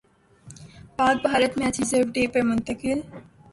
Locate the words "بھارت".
1.25-1.51